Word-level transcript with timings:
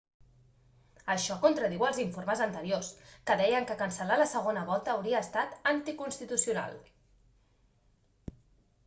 això 1.15 1.35
contradiu 1.41 1.83
els 1.89 1.99
informes 2.03 2.41
anteriors 2.45 2.89
que 3.27 3.35
deien 3.41 3.67
que 3.73 3.77
cancel·lar 3.81 4.17
la 4.21 4.27
segona 4.31 4.63
volta 4.71 4.95
hauria 4.95 5.21
estat 5.27 5.53
anticonstitucional 5.73 6.75